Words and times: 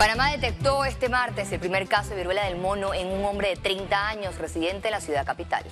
Panamá 0.00 0.30
detectó 0.30 0.86
este 0.86 1.10
martes 1.10 1.52
el 1.52 1.60
primer 1.60 1.86
caso 1.86 2.12
de 2.12 2.16
viruela 2.16 2.46
del 2.46 2.56
mono 2.56 2.94
en 2.94 3.08
un 3.08 3.22
hombre 3.22 3.50
de 3.50 3.56
30 3.56 4.08
años 4.08 4.38
residente 4.38 4.88
en 4.88 4.92
la 4.92 5.00
ciudad 5.02 5.26
capital. 5.26 5.62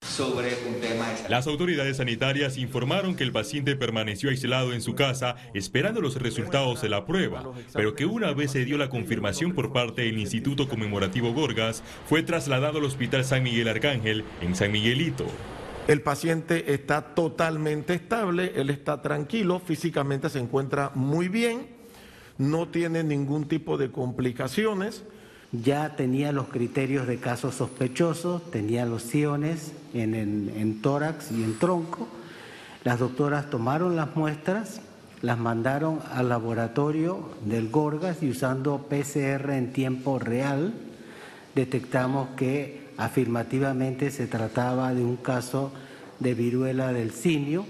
Sobre 0.00 0.54
un 0.66 0.80
tema 0.80 1.06
Las 1.28 1.46
autoridades 1.46 1.98
sanitarias 1.98 2.56
informaron 2.56 3.16
que 3.16 3.24
el 3.24 3.32
paciente 3.32 3.76
permaneció 3.76 4.30
aislado 4.30 4.72
en 4.72 4.80
su 4.80 4.94
casa 4.94 5.36
esperando 5.52 6.00
los 6.00 6.16
resultados 6.16 6.80
de 6.80 6.88
la 6.88 7.04
prueba, 7.04 7.44
pero 7.74 7.94
que 7.94 8.06
una 8.06 8.32
vez 8.32 8.52
se 8.52 8.64
dio 8.64 8.78
la 8.78 8.88
confirmación 8.88 9.52
por 9.54 9.74
parte 9.74 10.02
del 10.02 10.18
Instituto 10.18 10.70
Conmemorativo 10.70 11.34
Gorgas, 11.34 11.82
fue 12.06 12.22
trasladado 12.22 12.78
al 12.78 12.84
Hospital 12.84 13.26
San 13.26 13.42
Miguel 13.42 13.68
Arcángel 13.68 14.24
en 14.40 14.56
San 14.56 14.72
Miguelito. 14.72 15.26
El 15.88 16.00
paciente 16.00 16.74
está 16.74 17.14
totalmente 17.14 17.94
estable, 17.94 18.52
él 18.54 18.70
está 18.70 19.02
tranquilo, 19.02 19.58
físicamente 19.58 20.28
se 20.28 20.38
encuentra 20.38 20.92
muy 20.94 21.28
bien, 21.28 21.66
no 22.38 22.68
tiene 22.68 23.02
ningún 23.02 23.48
tipo 23.48 23.76
de 23.76 23.90
complicaciones. 23.90 25.02
Ya 25.50 25.96
tenía 25.96 26.32
los 26.32 26.48
criterios 26.48 27.06
de 27.06 27.18
casos 27.18 27.56
sospechosos, 27.56 28.50
tenía 28.50 28.86
los 28.86 29.02
siones 29.02 29.72
en, 29.92 30.14
en 30.14 30.80
tórax 30.80 31.30
y 31.32 31.42
en 31.42 31.58
tronco. 31.58 32.08
Las 32.84 33.00
doctoras 33.00 33.50
tomaron 33.50 33.96
las 33.96 34.16
muestras, 34.16 34.80
las 35.20 35.38
mandaron 35.38 36.00
al 36.12 36.28
laboratorio 36.28 37.28
del 37.44 37.68
Gorgas 37.70 38.22
y 38.22 38.30
usando 38.30 38.86
PCR 38.88 39.50
en 39.50 39.72
tiempo 39.72 40.18
real 40.18 40.72
detectamos 41.54 42.28
que 42.36 42.81
afirmativamente 42.96 44.10
se 44.10 44.26
trataba 44.26 44.94
de 44.94 45.04
un 45.04 45.16
caso 45.16 45.72
de 46.20 46.34
viruela 46.34 46.92
del 46.92 47.10
simio. 47.10 47.66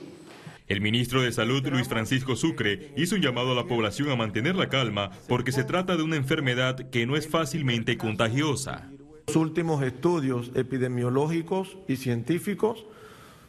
El 0.68 0.80
ministro 0.80 1.20
de 1.22 1.32
Salud, 1.32 1.66
Luis 1.66 1.88
Francisco 1.88 2.36
Sucre, 2.36 2.92
hizo 2.96 3.16
un 3.16 3.20
llamado 3.20 3.52
a 3.52 3.54
la 3.54 3.66
población 3.66 4.10
a 4.10 4.16
mantener 4.16 4.54
la 4.56 4.68
calma 4.68 5.10
porque 5.28 5.52
se 5.52 5.64
trata 5.64 5.96
de 5.96 6.02
una 6.02 6.16
enfermedad 6.16 6.88
que 6.90 7.06
no 7.06 7.16
es 7.16 7.28
fácilmente 7.28 7.98
contagiosa. 7.98 8.88
Los 9.26 9.36
últimos 9.36 9.82
estudios 9.82 10.50
epidemiológicos 10.54 11.76
y 11.88 11.96
científicos 11.96 12.86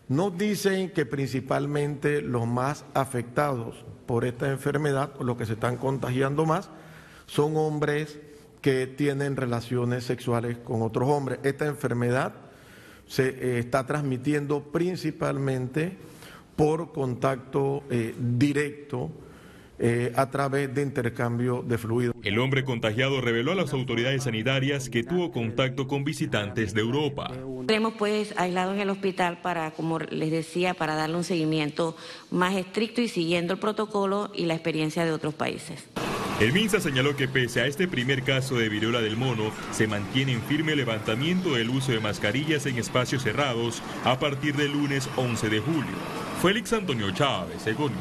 nos 0.10 0.38
dicen 0.38 0.92
que 0.92 1.06
principalmente 1.06 2.22
los 2.22 2.46
más 2.46 2.86
afectados 2.94 3.86
por 4.06 4.26
esta 4.26 4.50
enfermedad, 4.50 5.14
o 5.18 5.24
los 5.24 5.38
que 5.38 5.46
se 5.46 5.54
están 5.54 5.78
contagiando 5.78 6.46
más, 6.46 6.70
son 7.26 7.56
hombres 7.56 8.20
que 8.64 8.88
tienen 8.88 9.36
relaciones 9.36 10.06
sexuales 10.06 10.58
con 10.58 10.82
otros 10.82 11.08
hombres. 11.10 11.40
Esta 11.44 11.68
enfermedad 11.68 12.34
se 13.06 13.28
eh, 13.28 13.60
está 13.60 13.86
transmitiendo 13.86 14.64
principalmente 14.64 15.98
por 16.56 16.94
contacto 16.94 17.84
eh, 17.90 18.16
directo 18.18 19.12
eh, 19.80 20.14
a 20.16 20.30
través 20.30 20.74
de 20.74 20.82
intercambio 20.82 21.62
de 21.68 21.78
fluidos. 21.78 22.16
El 22.24 22.40
hombre 22.40 22.64
contagiado 22.64 23.20
reveló 23.20 23.52
a 23.52 23.56
las 23.56 23.74
autoridades 23.74 24.24
sanitarias 24.24 24.90
que 24.90 25.04
tuvo 25.04 25.32
contacto 25.32 25.86
con 25.86 26.06
visitantes 26.06 26.74
de 26.74 26.80
Europa. 26.80 27.32
Tenemos 27.68 27.96
pues 28.00 28.34
aislado 28.38 28.74
en 28.74 28.80
el 28.80 28.90
hospital 28.90 29.42
para, 29.42 29.72
como 29.72 30.00
les 30.00 30.32
decía, 30.32 30.74
para 30.74 30.96
darle 30.96 31.18
un 31.18 31.26
seguimiento 31.26 31.98
más 32.32 32.56
estricto 32.56 33.02
y 33.02 33.10
siguiendo 33.10 33.52
el 33.52 33.60
protocolo 33.60 34.32
y 34.34 34.46
la 34.46 34.54
experiencia 34.54 35.04
de 35.04 35.12
otros 35.12 35.34
países. 35.34 35.84
El 36.40 36.52
MINSA 36.52 36.80
señaló 36.80 37.16
que 37.16 37.28
pese 37.28 37.62
a 37.62 37.68
este 37.68 37.88
primer 37.88 38.24
caso 38.24 38.56
de 38.56 38.68
viruela 38.68 39.02
del 39.02 39.16
mono, 39.16 39.52
se 39.72 39.88
mantiene 39.88 40.34
en 40.34 40.42
firme 40.42 40.76
levantamiento 40.76 41.54
del 41.54 41.70
uso 41.70 41.92
de 41.92 42.00
mascarillas 42.00 42.66
en 42.66 42.80
espacios 42.80 43.24
cerrados 43.24 43.82
a 44.04 44.18
partir 44.20 44.56
del 44.56 44.72
lunes 44.72 45.08
11 45.16 45.50
de 45.50 45.60
julio. 45.60 45.94
Félix 46.42 46.74
Antonio 46.74 47.12
Chávez, 47.12 47.62
según. 47.62 47.94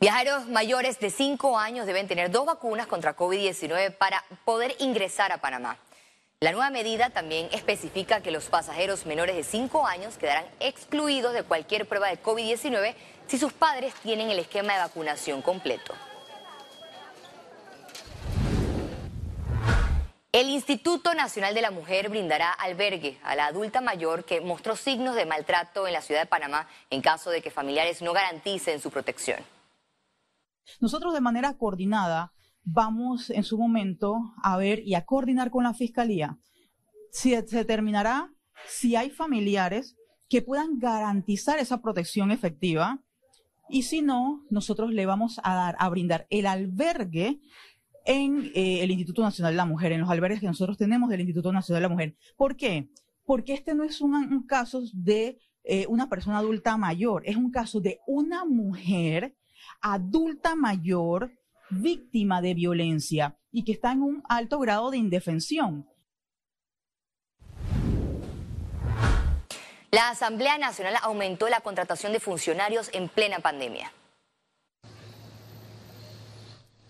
Viajeros 0.00 0.46
mayores 0.46 1.00
de 1.00 1.10
5 1.10 1.58
años 1.58 1.84
deben 1.84 2.06
tener 2.06 2.30
dos 2.30 2.46
vacunas 2.46 2.86
contra 2.86 3.16
COVID-19 3.16 3.92
para 3.96 4.22
poder 4.44 4.76
ingresar 4.78 5.32
a 5.32 5.38
Panamá. 5.38 5.76
La 6.40 6.52
nueva 6.52 6.70
medida 6.70 7.10
también 7.10 7.48
especifica 7.50 8.20
que 8.20 8.30
los 8.30 8.44
pasajeros 8.44 9.06
menores 9.06 9.34
de 9.34 9.42
5 9.42 9.84
años 9.88 10.18
quedarán 10.18 10.44
excluidos 10.60 11.32
de 11.32 11.42
cualquier 11.42 11.88
prueba 11.88 12.06
de 12.06 12.22
COVID-19 12.22 12.94
si 13.26 13.38
sus 13.38 13.52
padres 13.52 13.92
tienen 14.04 14.30
el 14.30 14.38
esquema 14.38 14.74
de 14.74 14.78
vacunación 14.78 15.42
completo. 15.42 15.94
El 20.30 20.48
Instituto 20.48 21.12
Nacional 21.12 21.54
de 21.54 21.62
la 21.62 21.72
Mujer 21.72 22.08
brindará 22.08 22.52
albergue 22.52 23.18
a 23.24 23.34
la 23.34 23.46
adulta 23.46 23.80
mayor 23.80 24.24
que 24.24 24.40
mostró 24.40 24.76
signos 24.76 25.16
de 25.16 25.26
maltrato 25.26 25.88
en 25.88 25.92
la 25.92 26.02
ciudad 26.02 26.20
de 26.20 26.26
Panamá 26.26 26.68
en 26.90 27.02
caso 27.02 27.30
de 27.30 27.42
que 27.42 27.50
familiares 27.50 28.00
no 28.00 28.12
garanticen 28.12 28.80
su 28.80 28.92
protección. 28.92 29.44
Nosotros 30.78 31.14
de 31.14 31.20
manera 31.20 31.54
coordinada 31.54 32.32
vamos 32.70 33.30
en 33.30 33.44
su 33.44 33.58
momento 33.58 34.34
a 34.42 34.56
ver 34.56 34.80
y 34.80 34.94
a 34.94 35.04
coordinar 35.04 35.50
con 35.50 35.64
la 35.64 35.74
Fiscalía 35.74 36.38
si 37.10 37.30
se 37.30 37.56
determinará 37.56 38.32
si 38.66 38.96
hay 38.96 39.10
familiares 39.10 39.96
que 40.28 40.42
puedan 40.42 40.78
garantizar 40.78 41.58
esa 41.58 41.80
protección 41.80 42.30
efectiva 42.30 43.02
y 43.70 43.82
si 43.82 44.02
no, 44.02 44.44
nosotros 44.50 44.92
le 44.92 45.06
vamos 45.06 45.40
a 45.42 45.54
dar, 45.54 45.76
a 45.78 45.88
brindar 45.88 46.26
el 46.30 46.46
albergue 46.46 47.40
en 48.04 48.50
eh, 48.54 48.82
el 48.82 48.90
Instituto 48.90 49.22
Nacional 49.22 49.52
de 49.52 49.58
la 49.58 49.66
Mujer, 49.66 49.92
en 49.92 50.00
los 50.00 50.10
albergues 50.10 50.40
que 50.40 50.46
nosotros 50.46 50.78
tenemos 50.78 51.10
del 51.10 51.20
Instituto 51.20 51.52
Nacional 51.52 51.82
de 51.82 51.88
la 51.88 51.94
Mujer. 51.94 52.16
¿Por 52.36 52.56
qué? 52.56 52.90
Porque 53.24 53.52
este 53.52 53.74
no 53.74 53.84
es 53.84 54.00
un, 54.00 54.46
caso 54.46 54.82
de 54.92 55.38
eh, 55.64 55.86
una 55.88 56.08
persona 56.08 56.38
adulta 56.38 56.76
mayor, 56.78 57.22
es 57.26 57.36
un 57.36 57.50
caso 57.50 57.80
de 57.80 58.00
una 58.06 58.44
mujer 58.46 59.36
adulta 59.80 60.54
mayor 60.56 61.37
víctima 61.70 62.40
de 62.40 62.54
violencia 62.54 63.38
y 63.50 63.64
que 63.64 63.72
está 63.72 63.92
en 63.92 64.02
un 64.02 64.22
alto 64.28 64.58
grado 64.58 64.90
de 64.90 64.98
indefensión. 64.98 65.88
La 69.90 70.10
Asamblea 70.10 70.58
Nacional 70.58 70.96
aumentó 71.02 71.48
la 71.48 71.60
contratación 71.60 72.12
de 72.12 72.20
funcionarios 72.20 72.90
en 72.92 73.08
plena 73.08 73.38
pandemia. 73.38 73.90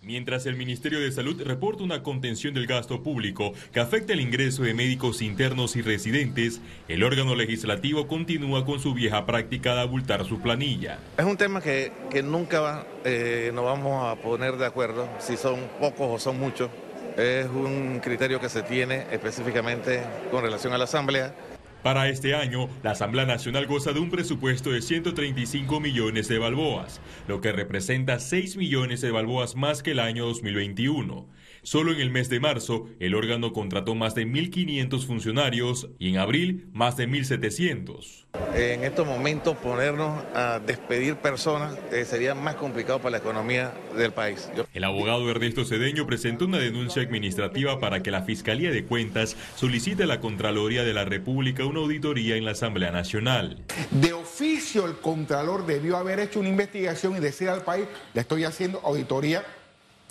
Mientras 0.09 0.47
el 0.47 0.57
Ministerio 0.57 1.01
de 1.01 1.13
Salud 1.13 1.39
reporta 1.43 1.85
una 1.85 2.03
contención 2.03 2.55
del 2.55 2.67
gasto 2.67 3.03
público 3.03 3.53
que 3.75 3.79
afecta 3.79 4.15
el 4.15 4.23
ingreso 4.23 4.63
de 4.63 4.73
médicos 4.73 5.21
internos 5.21 5.77
y 5.77 5.83
residentes, 5.83 6.63
el 6.89 7.05
órgano 7.05 7.35
legislativo 7.35 8.09
continúa 8.09 8.65
con 8.65 8.81
su 8.81 8.95
vieja 8.95 9.27
práctica 9.27 9.75
de 9.75 9.83
abultar 9.83 10.25
su 10.25 10.41
planilla. 10.41 10.99
Es 11.19 11.27
un 11.27 11.37
tema 11.37 11.61
que, 11.61 11.93
nunca 12.25 12.87
eh, 13.05 13.51
nos 13.53 13.67
vamos 13.67 14.03
a 14.11 14.17
poner 14.23 14.57
de 14.57 14.65
acuerdo 14.65 15.07
si 15.19 15.37
son 15.37 15.61
pocos 15.79 16.09
o 16.11 16.19
son 16.19 16.41
muchos. 16.41 16.71
Es 17.19 17.45
un 17.45 18.01
criterio 18.03 18.41
que 18.41 18.49
se 18.49 18.63
tiene 18.63 19.05
específicamente 19.13 20.01
con 20.31 20.43
relación 20.43 20.73
a 20.73 20.79
la 20.79 20.85
Asamblea 20.85 21.35
para 21.83 22.09
este 22.09 22.35
año, 22.35 22.69
la 22.83 22.93
Asamblea 22.93 23.25
Nacional 23.25 23.67
goza 23.67 23.93
de 23.93 24.01
un 24.01 24.11
presupuesto 24.11 24.71
de 24.71 24.83
135 24.83 25.81
millones 25.81 26.29
de 26.29 26.39
balboas, 26.39 27.01
lo 27.29 27.41
que 27.41 27.53
representa 27.53 28.19
6 28.19 28.57
millones 28.57 29.01
de 29.01 29.11
balboas 29.11 29.55
más 29.55 29.83
que 29.83 29.93
el 29.93 30.01
año 30.01 30.27
2021. 30.27 31.27
Solo 31.63 31.93
en 31.93 32.01
el 32.01 32.11
mes 32.11 32.29
de 32.29 32.41
marzo, 32.41 32.89
el 33.01 33.15
órgano 33.15 33.53
contrató 33.53 33.95
más 33.95 34.15
de 34.15 34.27
1.500 34.27 35.07
funcionarios 35.07 35.89
y 35.99 36.11
en 36.11 36.19
abril 36.19 36.69
más 36.73 36.97
de 36.97 37.09
1.700. 37.09 38.27
En 38.55 38.85
estos 38.85 39.07
momentos 39.07 39.57
ponernos 39.57 40.23
a 40.35 40.61
despedir 40.61 41.17
personas 41.17 41.77
eh, 41.93 42.05
sería 42.05 42.35
más 42.35 42.55
complicado 42.57 42.99
para 42.99 43.13
la 43.13 43.19
economía 43.19 43.73
del 43.97 44.13
país. 44.13 44.51
El 44.75 44.85
abogado 44.85 45.29
Ernesto 45.31 45.65
Cedeño 45.65 46.07
presentó 46.07 46.45
una 46.45 46.59
denuncia 46.59 47.03
administrativa 47.03 47.81
para 47.81 48.03
que 48.03 48.11
la 48.11 48.23
Fiscalía 48.23 48.71
de 48.71 48.85
Cuentas 48.85 49.37
solicite 49.57 50.05
a 50.05 50.07
la 50.07 50.21
Contraloría 50.21 50.85
de 50.85 50.95
la 50.95 51.05
República 51.05 51.65
una 51.65 51.81
auditoría 51.81 52.37
en 52.37 52.45
la 52.45 52.53
Asamblea 52.53 52.91
Nacional. 52.91 53.65
De 53.91 54.13
oficio 54.13 54.87
el 54.87 54.97
Contralor 54.97 55.67
debió 55.67 55.97
haber 55.97 56.21
hecho 56.21 56.41
una 56.41 56.49
investigación 56.49 57.17
y 57.17 57.21
decir 57.21 57.49
al 57.49 57.63
país, 57.63 57.87
le 58.15 58.21
estoy 58.21 58.45
haciendo 58.45 58.81
auditoría 58.85 59.45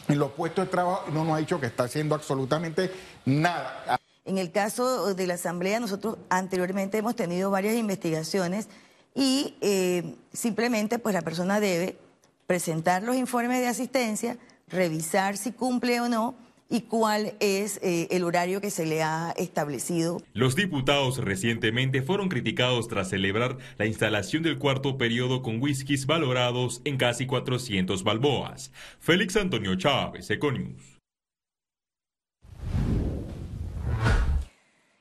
en 0.07 0.19
los 0.19 0.31
puestos 0.31 0.65
de 0.65 0.71
trabajo 0.71 1.05
no 1.11 1.23
nos 1.23 1.35
ha 1.35 1.39
dicho 1.39 1.59
que 1.59 1.67
está 1.67 1.83
haciendo 1.83 2.15
absolutamente 2.15 2.91
nada. 3.25 3.99
En 4.25 4.37
el 4.37 4.51
caso 4.51 5.13
de 5.13 5.27
la 5.27 5.35
Asamblea, 5.35 5.79
nosotros 5.79 6.17
anteriormente 6.29 6.97
hemos 6.97 7.15
tenido 7.15 7.49
varias 7.49 7.75
investigaciones 7.75 8.67
y 9.15 9.55
eh, 9.61 10.15
simplemente 10.33 10.99
pues 10.99 11.13
la 11.13 11.21
persona 11.21 11.59
debe 11.59 11.97
presentar 12.45 13.03
los 13.03 13.15
informes 13.15 13.59
de 13.59 13.67
asistencia, 13.67 14.37
revisar 14.67 15.37
si 15.37 15.51
cumple 15.51 16.01
o 16.01 16.09
no 16.09 16.35
y 16.69 16.81
cuál 16.81 17.33
es 17.39 17.79
eh, 17.81 18.07
el 18.11 18.23
horario 18.23 18.61
que 18.61 18.71
se 18.71 18.85
le 18.85 19.03
ha 19.03 19.33
establecido. 19.37 20.21
Los 20.33 20.55
diputados 20.55 21.17
recientemente 21.19 22.01
fueron 22.01 22.29
criticados 22.29 22.87
tras 22.87 23.09
celebrar 23.09 23.57
la 23.77 23.85
instalación 23.85 24.43
del 24.43 24.57
cuarto 24.57 24.97
periodo 24.97 25.41
con 25.41 25.61
whiskies 25.61 26.05
valorados 26.05 26.81
en 26.85 26.97
casi 26.97 27.25
400 27.25 28.03
balboas. 28.03 28.71
Félix 28.99 29.35
Antonio 29.37 29.75
Chávez, 29.75 30.29
Econius. 30.29 30.96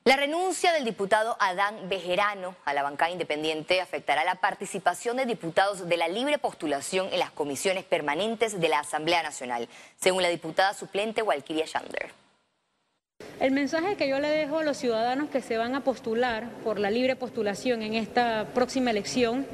La 0.07 0.15
renuncia 0.15 0.71
del 0.71 0.85
diputado 0.85 1.35
Adán 1.37 1.89
Bejerano 1.89 2.55
a 2.63 2.73
la 2.73 2.81
bancada 2.81 3.11
independiente 3.11 3.81
afectará 3.81 4.23
la 4.23 4.35
participación 4.35 5.17
de 5.17 5.25
diputados 5.25 5.89
de 5.89 5.97
la 5.97 6.07
libre 6.07 6.37
postulación 6.37 7.09
en 7.11 7.19
las 7.19 7.31
comisiones 7.31 7.83
permanentes 7.83 8.57
de 8.57 8.69
la 8.69 8.79
Asamblea 8.79 9.21
Nacional, 9.21 9.67
según 9.97 10.21
la 10.21 10.29
diputada 10.29 10.73
suplente 10.73 11.23
Walkiria 11.23 11.65
Shander. 11.65 12.11
El 13.41 13.51
mensaje 13.51 13.97
que 13.97 14.07
yo 14.07 14.21
le 14.21 14.29
dejo 14.29 14.59
a 14.59 14.63
los 14.63 14.77
ciudadanos 14.77 15.29
que 15.29 15.41
se 15.41 15.57
van 15.57 15.75
a 15.75 15.83
postular 15.83 16.51
por 16.63 16.79
la 16.79 16.89
libre 16.89 17.17
postulación 17.17 17.81
en 17.81 17.93
esta 17.93 18.45
próxima 18.53 18.91
elección 18.91 19.45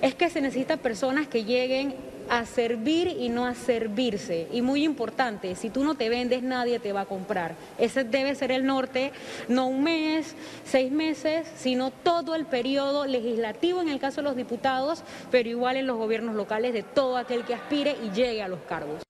es 0.00 0.14
que 0.14 0.30
se 0.30 0.40
necesitan 0.40 0.78
personas 0.78 1.28
que 1.28 1.44
lleguen 1.44 1.94
a 2.30 2.46
servir 2.46 3.08
y 3.08 3.28
no 3.28 3.44
a 3.44 3.54
servirse. 3.54 4.48
Y 4.52 4.62
muy 4.62 4.84
importante, 4.84 5.56
si 5.56 5.68
tú 5.68 5.82
no 5.82 5.96
te 5.96 6.08
vendes, 6.08 6.42
nadie 6.42 6.78
te 6.78 6.92
va 6.92 7.02
a 7.02 7.06
comprar. 7.06 7.56
Ese 7.76 8.04
debe 8.04 8.34
ser 8.36 8.52
el 8.52 8.64
norte, 8.64 9.12
no 9.48 9.66
un 9.66 9.82
mes, 9.82 10.36
seis 10.64 10.92
meses, 10.92 11.46
sino 11.56 11.90
todo 11.90 12.36
el 12.36 12.46
periodo 12.46 13.04
legislativo 13.04 13.82
en 13.82 13.88
el 13.88 13.98
caso 13.98 14.22
de 14.22 14.28
los 14.28 14.36
diputados, 14.36 15.02
pero 15.32 15.48
igual 15.48 15.76
en 15.76 15.88
los 15.88 15.96
gobiernos 15.96 16.36
locales 16.36 16.72
de 16.72 16.84
todo 16.84 17.16
aquel 17.16 17.44
que 17.44 17.54
aspire 17.54 17.96
y 18.02 18.10
llegue 18.10 18.42
a 18.42 18.48
los 18.48 18.60
cargos. 18.60 19.02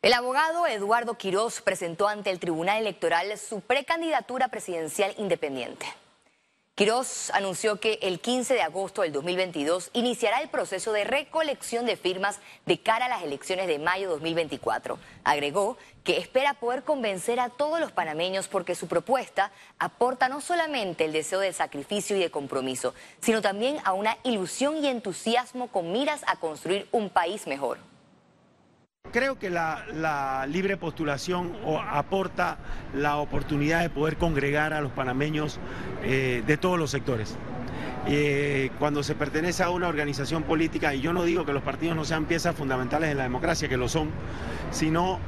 El 0.00 0.14
abogado 0.14 0.66
Eduardo 0.66 1.14
Quirós 1.14 1.60
presentó 1.60 2.08
ante 2.08 2.30
el 2.30 2.40
Tribunal 2.40 2.80
Electoral 2.80 3.38
su 3.38 3.60
precandidatura 3.60 4.48
presidencial 4.48 5.14
independiente. 5.18 5.86
Quirós 6.82 7.30
anunció 7.30 7.78
que 7.78 8.00
el 8.02 8.18
15 8.18 8.54
de 8.54 8.62
agosto 8.62 9.02
del 9.02 9.12
2022 9.12 9.90
iniciará 9.92 10.40
el 10.40 10.48
proceso 10.48 10.90
de 10.90 11.04
recolección 11.04 11.86
de 11.86 11.94
firmas 11.96 12.40
de 12.66 12.80
cara 12.80 13.06
a 13.06 13.08
las 13.08 13.22
elecciones 13.22 13.68
de 13.68 13.78
mayo 13.78 14.10
2024. 14.10 14.98
Agregó 15.22 15.76
que 16.02 16.18
espera 16.18 16.54
poder 16.54 16.82
convencer 16.82 17.38
a 17.38 17.50
todos 17.50 17.78
los 17.78 17.92
panameños 17.92 18.48
porque 18.48 18.74
su 18.74 18.88
propuesta 18.88 19.52
aporta 19.78 20.28
no 20.28 20.40
solamente 20.40 21.04
el 21.04 21.12
deseo 21.12 21.38
de 21.38 21.52
sacrificio 21.52 22.16
y 22.16 22.18
de 22.18 22.32
compromiso, 22.32 22.94
sino 23.20 23.40
también 23.42 23.76
a 23.84 23.92
una 23.92 24.18
ilusión 24.24 24.78
y 24.78 24.88
entusiasmo 24.88 25.68
con 25.68 25.92
miras 25.92 26.24
a 26.26 26.34
construir 26.40 26.88
un 26.90 27.10
país 27.10 27.46
mejor. 27.46 27.91
Creo 29.12 29.38
que 29.38 29.50
la, 29.50 30.46
libre 30.48 30.78
postulación 30.78 31.52
aporta 31.90 32.56
la 32.94 33.18
oportunidad 33.18 33.82
de 33.82 33.90
poder 33.90 34.16
congregar 34.16 34.72
a 34.72 34.80
los 34.80 34.90
panameños 34.90 35.60
eh, 36.02 36.42
de 36.46 36.56
todos 36.56 36.78
los 36.78 36.90
sectores. 36.90 37.36
Eh, 38.06 38.70
cuando 38.78 39.02
se 39.02 39.14
pertenece 39.14 39.62
a 39.62 39.68
una 39.68 39.88
organización 39.88 40.44
política, 40.44 40.94
y 40.94 41.02
yo 41.02 41.12
no 41.12 41.24
digo 41.24 41.44
que 41.44 41.52
los 41.52 41.62
partidos 41.62 41.94
no 41.94 42.06
sean 42.06 42.24
piezas 42.24 42.56
fundamentales 42.56 43.10
en 43.10 43.18
la 43.18 43.24
democracia, 43.24 43.68
que 43.68 43.76
lo 43.76 43.86
son, 43.86 44.08
sino 44.70 45.18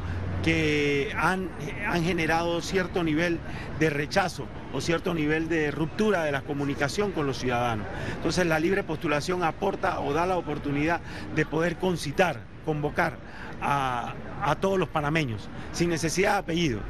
que 0.42 1.12
han, 1.18 1.50
han 1.86 2.02
generado 2.04 2.62
cierto 2.62 3.04
nivel 3.04 3.38
de 3.78 3.90
rechazo 3.90 4.46
o 4.72 4.80
cierto 4.80 5.12
nivel 5.12 5.48
de 5.50 5.70
ruptura 5.70 6.24
de 6.24 6.32
la 6.32 6.40
comunicación 6.40 7.12
con 7.12 7.26
los 7.26 7.38
ciudadanos. 7.38 7.86
Entonces 8.16 8.46
la 8.46 8.58
libre 8.58 8.82
postulación 8.82 9.44
aporta 9.44 10.00
o 10.00 10.14
da 10.14 10.24
la 10.24 10.38
oportunidad 10.38 11.00
de 11.34 11.44
poder 11.44 11.76
concitar, 11.76 12.40
convocar 12.64 13.18
a, 13.64 14.56
todos 14.60 14.78
los 14.78 14.88
panameños, 14.88 15.48
sin 15.72 15.90
necesidad 15.90 16.32
de 16.34 16.38
apellido. 16.38 16.80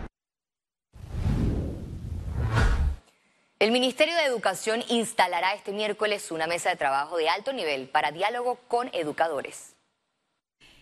El 3.58 3.70
Ministerio 3.70 4.14
de 4.16 4.24
Educación 4.24 4.82
instalará 4.88 5.54
este 5.54 5.72
miércoles 5.72 6.30
una 6.30 6.46
mesa 6.46 6.70
de 6.70 6.76
trabajo 6.76 7.16
de 7.16 7.30
alto 7.30 7.52
nivel 7.52 7.88
para 7.88 8.10
diálogo 8.10 8.58
con 8.68 8.90
educadores. 8.92 9.74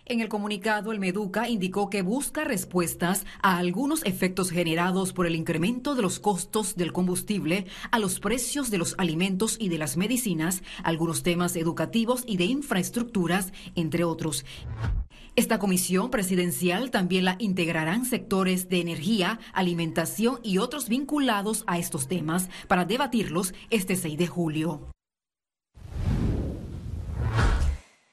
En 0.04 0.20
el 0.20 0.28
comunicado, 0.28 0.90
el 0.90 0.98
Meduca 0.98 1.48
indicó 1.48 1.88
que 1.88 2.02
busca 2.02 2.42
respuestas 2.42 3.24
a 3.40 3.58
algunos 3.58 4.04
efectos 4.04 4.50
generados 4.50 5.12
por 5.12 5.26
el 5.26 5.36
incremento 5.36 5.94
de 5.94 6.02
los 6.02 6.18
costos 6.18 6.74
del 6.74 6.92
combustible, 6.92 7.66
a 7.92 8.00
los 8.00 8.18
precios 8.18 8.68
de 8.70 8.78
los 8.78 8.96
alimentos 8.98 9.56
y 9.60 9.68
de 9.68 9.78
las 9.78 9.96
medicinas, 9.96 10.64
algunos 10.82 11.22
temas 11.22 11.54
educativos 11.54 12.24
y 12.26 12.36
de 12.36 12.46
infraestructuras, 12.46 13.52
entre 13.76 14.02
otros. 14.02 14.44
Esta 15.34 15.58
comisión 15.58 16.11
presidencial 16.11 16.90
también 16.90 17.25
la 17.25 17.37
integrarán 17.38 18.05
sectores 18.05 18.69
de 18.69 18.81
energía, 18.81 19.40
alimentación 19.55 20.38
y 20.43 20.58
otros 20.58 20.90
vinculados 20.90 21.64
a 21.67 21.79
estos 21.79 22.06
temas 22.06 22.50
para 22.69 22.84
debatirlos 22.84 23.55
este 23.70 23.96
6 23.96 24.19
de 24.19 24.26
julio. 24.26 24.90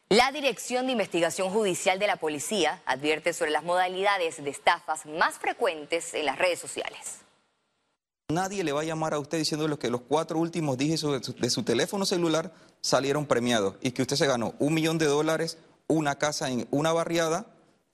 La 0.08 0.32
Dirección 0.32 0.86
de 0.86 0.94
Investigación 0.94 1.50
Judicial 1.50 2.00
de 2.00 2.08
la 2.08 2.16
Policía 2.16 2.82
advierte 2.86 3.34
sobre 3.34 3.52
las 3.52 3.66
modalidades 3.66 4.42
de 4.42 4.50
estafas 4.50 5.06
más 5.06 5.38
frecuentes 5.38 6.14
en 6.14 6.26
las 6.26 6.40
redes 6.40 6.60
sociales. 6.60 7.20
Nadie 8.32 8.64
le 8.64 8.72
va 8.72 8.82
a 8.82 8.86
llamar 8.86 9.14
a 9.14 9.20
usted 9.20 9.40
diciéndole 9.40 9.78
que 9.78 9.90
los 9.90 10.02
cuatro 10.02 10.40
últimos 10.40 10.78
dígitos 10.78 11.36
de 11.36 11.50
su, 11.50 11.64
teléfono 11.64 12.06
celular 12.06 12.54
salieron 12.80 13.26
premiados 13.26 13.76
y 13.82 13.92
que 13.92 14.04
usted 14.04 14.16
se 14.16 14.28
ganó 14.28 14.54
un 14.60 14.74
millón 14.74 15.00
de 15.00 15.08
dólares 15.08 15.58
una 15.90 16.16
casa 16.16 16.50
en 16.50 16.68
una 16.72 16.94
barriada 16.94 17.48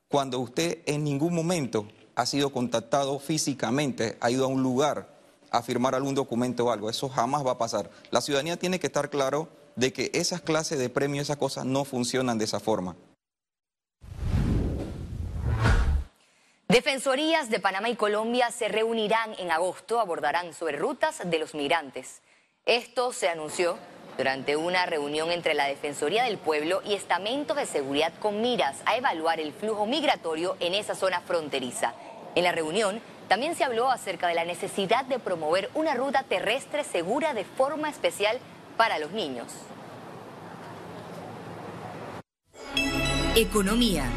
cuando 0.09 0.39
usted 0.39 0.79
en 0.85 1.03
ningún 1.03 1.33
momento 1.33 1.87
ha 2.15 2.25
sido 2.25 2.51
contactado 2.51 3.17
físicamente, 3.19 4.17
ha 4.19 4.29
ido 4.29 4.45
a 4.45 4.47
un 4.47 4.61
lugar 4.61 5.15
a 5.49 5.63
firmar 5.63 5.95
algún 5.95 6.13
documento 6.13 6.65
o 6.65 6.71
algo. 6.71 6.89
Eso 6.89 7.09
jamás 7.09 7.45
va 7.45 7.51
a 7.51 7.57
pasar. 7.57 7.89
La 8.11 8.21
ciudadanía 8.21 8.57
tiene 8.57 8.79
que 8.79 8.87
estar 8.87 9.09
claro 9.09 9.47
de 9.75 9.91
que 9.93 10.11
esas 10.13 10.41
clases 10.41 10.77
de 10.77 10.89
premios, 10.89 11.23
esas 11.23 11.37
cosas 11.37 11.65
no 11.65 11.85
funcionan 11.85 12.37
de 12.37 12.45
esa 12.45 12.59
forma. 12.59 12.95
Defensorías 16.67 17.49
de 17.49 17.59
Panamá 17.59 17.89
y 17.89 17.95
Colombia 17.95 18.51
se 18.51 18.67
reunirán 18.67 19.33
en 19.37 19.51
agosto, 19.51 19.99
abordarán 19.99 20.53
sobre 20.53 20.77
rutas 20.77 21.21
de 21.23 21.39
los 21.39 21.53
migrantes. 21.53 22.21
Esto 22.65 23.13
se 23.13 23.29
anunció 23.29 23.77
durante 24.17 24.55
una 24.55 24.85
reunión 24.85 25.31
entre 25.31 25.53
la 25.53 25.65
Defensoría 25.65 26.23
del 26.23 26.37
Pueblo 26.37 26.81
y 26.85 26.93
estamentos 26.93 27.57
de 27.57 27.65
seguridad 27.65 28.13
con 28.19 28.41
miras 28.41 28.77
a 28.85 28.95
evaluar 28.95 29.39
el 29.39 29.53
flujo 29.53 29.85
migratorio 29.85 30.55
en 30.59 30.73
esa 30.73 30.95
zona 30.95 31.21
fronteriza. 31.21 31.93
En 32.35 32.43
la 32.43 32.51
reunión 32.51 33.01
también 33.27 33.55
se 33.55 33.63
habló 33.63 33.89
acerca 33.89 34.27
de 34.27 34.35
la 34.35 34.45
necesidad 34.45 35.05
de 35.05 35.19
promover 35.19 35.69
una 35.73 35.95
ruta 35.95 36.23
terrestre 36.23 36.83
segura 36.83 37.33
de 37.33 37.43
forma 37.43 37.89
especial 37.89 38.39
para 38.77 38.99
los 38.99 39.11
niños. 39.11 39.47
Economía. 43.35 44.09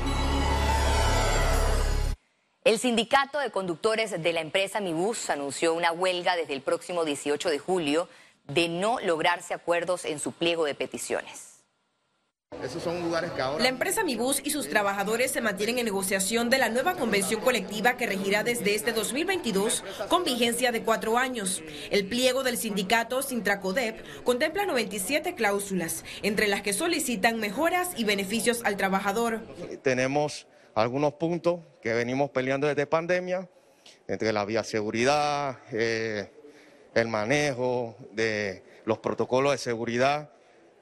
El 2.65 2.79
sindicato 2.79 3.39
de 3.39 3.51
conductores 3.51 4.23
de 4.23 4.33
la 4.33 4.41
empresa 4.41 4.81
Mibus 4.81 5.31
anunció 5.31 5.73
una 5.73 5.91
huelga 5.91 6.37
desde 6.37 6.53
el 6.53 6.61
próximo 6.61 7.05
18 7.05 7.49
de 7.49 7.59
julio 7.59 8.09
de 8.49 8.69
no 8.69 8.99
lograrse 9.01 9.55
acuerdos 9.55 10.05
en 10.05 10.19
su 10.19 10.33
pliego 10.33 10.65
de 10.65 10.75
peticiones. 10.75 11.49
Esos 12.63 12.83
son 12.83 13.03
lugares 13.03 13.31
que 13.33 13.43
ahora... 13.43 13.63
La 13.63 13.69
empresa 13.69 14.03
Mibus 14.03 14.41
y 14.43 14.51
sus 14.51 14.71
trabajadores 14.71 15.31
se 15.31 15.43
mantienen 15.43 15.79
en 15.79 15.85
negociación 15.85 16.49
de 16.49 16.57
la 16.57 16.71
nueva 16.71 16.95
convención 16.95 17.43
colectiva 17.43 17.99
que 17.99 18.07
regirá 18.07 18.43
desde 18.43 18.75
este 18.75 18.93
2022 18.93 19.85
con 20.09 20.25
vigencia 20.25 20.73
de 20.73 20.83
cuatro 20.83 21.19
años. 21.19 21.63
El 21.91 22.07
pliego 22.07 22.43
del 22.43 22.57
sindicato 22.57 23.21
Sintracodep 23.21 24.03
contempla 24.25 24.65
97 24.65 25.35
cláusulas, 25.35 26.05
entre 26.23 26.49
las 26.49 26.63
que 26.63 26.73
solicitan 26.73 27.39
mejoras 27.39 27.91
y 27.97 28.05
beneficios 28.05 28.63
al 28.65 28.79
trabajador. 28.79 29.43
Tenemos 29.83 30.47
algunos 30.75 31.13
puntos 31.13 31.61
que 31.83 31.93
venimos 31.93 32.31
peleando 32.31 32.67
desde 32.67 32.87
pandemia, 32.87 33.47
entre 34.07 34.33
la 34.33 34.47
vía 34.47 34.65
seguridad, 34.65 35.59
eh, 35.71 36.33
el 37.01 37.09
manejo 37.09 37.97
de 38.13 38.63
los 38.85 38.99
protocolos 38.99 39.53
de 39.53 39.59
seguridad 39.59 40.31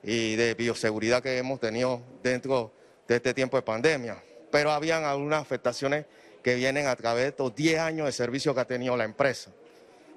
y 0.03 0.37
de 0.37 0.55
bioseguridad 0.55 1.23
que 1.23 1.39
hemos 1.39 1.61
tenido 1.61 2.01
dentro 2.23 2.73
de 3.09 3.17
este 3.17 3.35
tiempo 3.35 3.57
de 3.57 3.63
pandemia. 3.63 4.23
Pero 4.51 4.71
habían 4.71 5.05
algunas 5.05 5.43
afectaciones 5.43 6.07
que 6.43 6.55
vienen 6.55 6.87
a 6.87 6.95
través 6.95 7.25
de 7.25 7.29
estos 7.31 7.55
10 7.55 7.81
años 7.81 8.07
de 8.07 8.13
servicio 8.13 8.55
que 8.55 8.61
ha 8.61 8.67
tenido 8.67 8.97
la 8.97 9.05
empresa. 9.05 9.51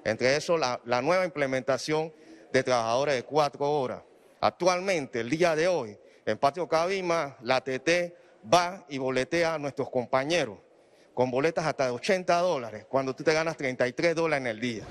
Entre 0.04 0.36
eso, 0.36 0.56
la, 0.56 0.80
nueva 1.02 1.24
implementación 1.24 2.12
de 2.52 2.62
trabajadores 2.62 3.16
de 3.16 3.22
cuatro 3.24 3.70
horas. 3.70 4.02
Actualmente, 4.40 5.20
el 5.20 5.28
día 5.28 5.54
de 5.56 5.68
hoy, 5.68 5.98
en 6.24 6.38
Patio 6.38 6.68
Cabima, 6.68 7.36
la 7.42 7.60
TT 7.60 8.14
va 8.52 8.84
y 8.88 8.98
boletea 8.98 9.54
a 9.54 9.58
nuestros 9.58 9.90
compañeros 9.90 10.58
con 11.12 11.30
boletas 11.30 11.66
hasta 11.66 11.86
de 11.86 11.90
80 11.90 12.38
dólares, 12.38 12.86
cuando 12.88 13.14
tú 13.14 13.22
te 13.24 13.34
ganas 13.34 13.56
33 13.56 14.14
dólares 14.14 14.40
en 14.40 14.46
el 14.46 14.60
día. 14.60 14.84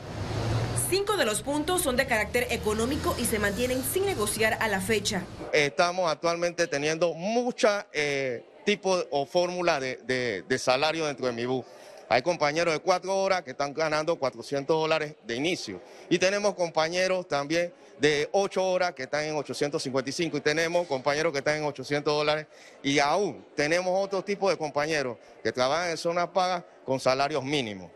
Cinco 0.90 1.18
de 1.18 1.26
los 1.26 1.44
puntos 1.44 1.84
son 1.84 1.98
de 1.98 2.08
carácter 2.08 2.48
económico 2.50 3.16
y 3.20 3.26
se 3.26 3.38
mantienen 3.38 3.84
sin 3.84 4.08
negociar 4.08 4.58
a 4.60 4.68
la 4.68 4.82
fecha. 4.82 5.22
Estamos 5.54 6.12
actualmente 6.12 6.66
teniendo 6.66 7.14
mucha 7.14 7.86
eh, 7.94 8.44
tipo 8.66 8.98
o 9.12 9.28
fórmula 9.28 9.80
de, 9.80 10.44
salario 10.58 11.06
dentro 11.06 11.28
de 11.28 11.34
mi 11.34 11.46
bus. 11.46 11.64
Hay 12.10 12.24
compañeros 12.24 12.74
de 12.74 12.80
cuatro 12.80 13.16
horas 13.16 13.44
que 13.44 13.52
están 13.52 13.72
ganando 13.72 14.16
400 14.16 14.76
dólares 14.76 15.14
de 15.28 15.36
inicio. 15.36 15.80
Y 16.10 16.18
tenemos 16.18 16.56
compañeros 16.56 17.28
también 17.28 17.72
de 18.00 18.28
ocho 18.32 18.68
horas 18.68 18.94
que 18.96 19.04
están 19.04 19.26
en 19.26 19.36
855. 19.36 20.38
Y 20.38 20.42
tenemos 20.42 20.88
compañeros 20.88 21.32
que 21.32 21.38
están 21.38 21.58
en 21.58 21.66
800 21.66 22.12
dólares. 22.12 22.48
Y 22.82 22.98
aún 22.98 23.46
tenemos 23.56 23.94
otro 24.04 24.24
tipo 24.24 24.50
de 24.50 24.58
compañeros 24.58 25.18
que 25.44 25.52
trabajan 25.52 25.92
en 25.92 25.98
zonas 25.98 26.30
pagas 26.30 26.64
con 26.84 27.00
salarios 27.00 27.44
mínimos. 27.44 27.92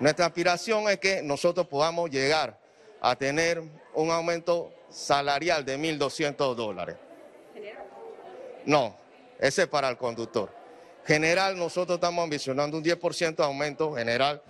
Nuestra 0.00 0.26
aspiración 0.26 0.88
es 0.88 0.98
que 0.98 1.22
nosotros 1.22 1.66
podamos 1.66 2.10
llegar 2.10 2.58
a 3.00 3.16
tener 3.16 3.62
un 3.94 4.10
aumento 4.10 4.72
salarial 4.90 5.64
de 5.64 5.78
1.200 5.78 6.54
dólares. 6.54 6.96
No, 8.64 8.96
ese 9.38 9.62
es 9.62 9.68
para 9.68 9.88
el 9.88 9.96
conductor. 9.96 10.50
General, 11.04 11.56
nosotros 11.56 11.96
estamos 11.96 12.22
ambicionando 12.22 12.76
un 12.76 12.84
10% 12.84 13.36
de 13.36 13.44
aumento 13.44 13.94
general. 13.94 14.42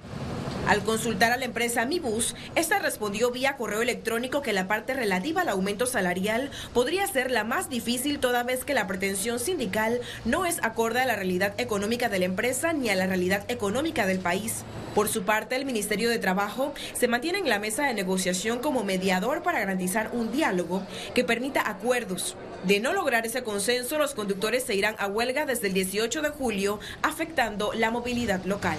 Al 0.69 0.83
consultar 0.83 1.33
a 1.33 1.39
la 1.39 1.47
empresa 1.47 1.87
Mi 1.87 1.99
Bus, 1.99 2.37
esta 2.55 2.79
respondió 2.79 3.31
vía 3.31 3.57
correo 3.57 3.81
electrónico 3.81 4.43
que 4.43 4.53
la 4.53 4.69
parte 4.69 4.93
relativa 4.93 5.41
al 5.41 5.49
aumento 5.49 5.87
salarial 5.87 6.51
podría 6.75 7.07
ser 7.07 7.31
la 7.31 7.43
más 7.43 7.71
difícil 7.71 8.19
toda 8.19 8.43
vez 8.43 8.67
que 8.67 8.75
la 8.75 8.87
pretensión 8.87 9.39
sindical 9.39 10.03
no 10.27 10.45
es 10.45 10.59
acorde 10.63 11.01
a 11.01 11.07
la 11.07 11.17
realidad 11.17 11.59
económica 11.59 12.11
de 12.11 12.19
la 12.19 12.27
empresa 12.27 12.75
ni 12.75 12.91
a 12.91 12.97
la 12.97 13.07
realidad 13.07 13.47
económica 13.49 14.07
del 14.07 14.19
país. 14.19 14.63
Por 14.95 15.09
su 15.09 15.23
parte, 15.23 15.57
el 15.57 15.65
Ministerio 15.65 16.11
de 16.11 16.19
Trabajo 16.19 16.75
se 16.93 17.09
mantiene 17.09 17.39
en 17.39 17.49
la 17.49 17.61
mesa 17.61 17.87
de 17.87 17.95
negociación 17.95 18.59
como 18.59 18.85
mediador 18.85 19.43
para 19.43 19.61
garantizar 19.61 20.11
un 20.13 20.33
diálogo 20.33 20.83
que 21.15 21.25
permita 21.25 21.67
acuerdos. 21.67 22.37
De 22.65 22.79
no 22.79 22.93
lograr 22.93 23.25
ese 23.25 23.43
consenso, 23.43 23.97
los 23.97 24.13
conductores 24.13 24.65
se 24.65 24.75
irán 24.75 24.97
a 24.99 25.07
huelga 25.07 25.47
desde 25.47 25.69
el 25.69 25.73
18 25.73 26.21
de 26.21 26.29
julio, 26.29 26.79
afectando 27.01 27.73
la 27.73 27.91
movilidad 27.91 28.45
local. 28.45 28.77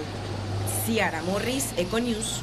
Ciara 0.86 1.20
Morris, 1.22 1.72
Econews. 1.76 2.40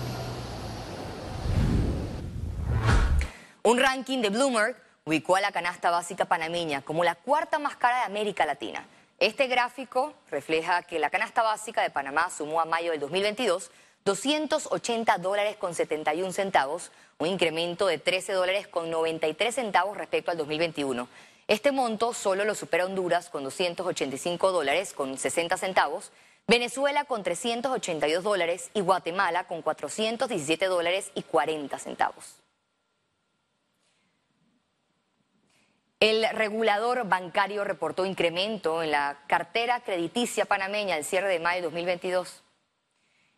Un 3.64 3.80
ranking 3.80 4.22
de 4.22 4.30
Bloomberg 4.30 4.76
ubicó 5.06 5.36
a 5.36 5.42
la 5.42 5.52
canasta 5.52 5.90
básica 5.90 6.26
panameña 6.26 6.82
como 6.82 7.04
la 7.04 7.16
cuarta 7.16 7.58
más 7.58 7.76
cara 7.78 7.98
de 8.00 8.04
América 8.04 8.46
Latina. 8.46 8.86
Este 9.20 9.48
gráfico 9.48 10.14
refleja 10.30 10.84
que 10.84 11.00
la 11.00 11.10
canasta 11.10 11.42
básica 11.42 11.82
de 11.82 11.90
Panamá 11.90 12.30
sumó 12.30 12.62
a 12.62 12.66
mayo 12.66 12.92
del 12.92 13.00
2022 13.00 13.72
280 14.06 15.18
dólares 15.18 15.58
con 15.58 15.74
71 15.74 16.32
centavos, 16.32 16.92
un 17.18 17.28
incremento 17.28 17.88
de 17.88 17.98
13 17.98 18.34
dólares 18.34 18.68
con 18.68 18.90
93 18.90 19.54
centavos 19.54 19.98
respecto 19.98 20.32
al 20.32 20.38
2021. 20.38 21.10
Este 21.48 21.72
monto 21.72 22.14
solo 22.14 22.46
lo 22.46 22.56
supera 22.56 22.86
Honduras 22.86 23.30
con 23.30 23.44
285 23.44 24.52
dólares 24.52 24.94
con 24.94 25.18
60 25.18 25.58
centavos, 25.58 26.12
Venezuela 26.50 27.04
con 27.04 27.24
382 27.24 28.24
dólares 28.24 28.72
y 28.74 28.80
Guatemala 28.80 29.44
con 29.48 29.62
417 29.62 30.68
dólares 30.68 31.12
y 31.14 31.24
40 31.24 31.78
centavos. 31.78 32.42
El 36.00 36.26
regulador 36.32 37.06
bancario 37.10 37.66
reportó 37.66 38.06
incremento 38.06 38.82
en 38.82 38.92
la 38.92 39.20
cartera 39.28 39.82
crediticia 39.82 40.46
panameña 40.46 40.96
al 40.96 41.04
cierre 41.04 41.28
de 41.28 41.40
mayo 41.40 41.58
de 41.58 41.64
2022. 41.64 42.44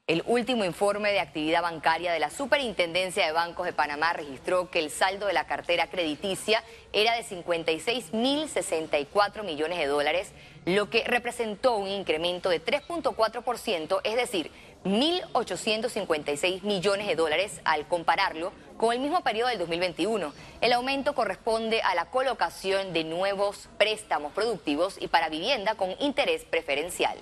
El 0.10 0.24
último 0.26 0.66
informe 0.66 1.12
de 1.12 1.20
actividad 1.20 1.62
bancaria 1.62 2.12
de 2.12 2.18
la 2.18 2.32
Superintendencia 2.32 3.28
de 3.28 3.32
Bancos 3.32 3.68
de 3.68 3.74
Panamá 3.74 4.12
registró 4.12 4.72
que 4.72 4.80
el 4.80 4.90
saldo 4.90 5.28
de 5.28 5.34
la 5.34 5.46
cartera 5.46 5.86
crediticia 5.86 6.64
era 6.94 7.14
de 7.14 7.24
56.064 7.24 9.44
millones 9.44 9.78
de 9.78 9.86
dólares, 9.86 10.32
lo 10.66 10.90
que 10.90 11.04
representó 11.04 11.76
un 11.76 11.90
incremento 11.90 12.50
de 12.50 12.60
3.4%, 12.60 14.02
es 14.04 14.16
decir, 14.16 14.50
1.856 14.84 16.64
millones 16.64 17.06
de 17.06 17.16
dólares 17.16 17.62
al 17.64 17.88
compararlo 17.88 18.52
con 18.78 18.94
el 18.94 19.02
mismo 19.02 19.22
periodo 19.22 19.50
del 19.50 19.60
2021. 19.60 20.34
El 20.62 20.74
aumento 20.74 21.14
corresponde 21.14 21.84
a 21.84 21.94
la 21.94 22.06
colocación 22.06 22.94
de 22.94 23.04
nuevos 23.04 23.70
préstamos 23.78 24.34
productivos 24.34 24.98
y 25.00 25.08
para 25.08 25.30
vivienda 25.30 25.76
con 25.76 25.94
interés 26.00 26.46
preferencial. 26.46 27.20